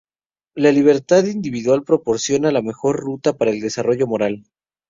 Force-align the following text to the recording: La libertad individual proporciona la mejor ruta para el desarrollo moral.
La 0.55 0.71
libertad 0.71 1.25
individual 1.25 1.83
proporciona 1.83 2.49
la 2.51 2.63
mejor 2.63 2.95
ruta 2.99 3.37
para 3.37 3.51
el 3.51 3.59
desarrollo 3.59 4.07
moral. 4.07 4.43